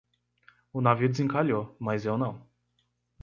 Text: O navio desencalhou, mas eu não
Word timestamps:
O 0.73 0.81
navio 0.81 1.07
desencalhou, 1.09 1.77
mas 1.79 2.05
eu 2.05 2.17
não 2.17 2.41